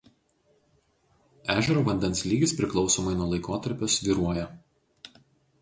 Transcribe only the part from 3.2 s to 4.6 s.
nuo laikotarpio svyruoja.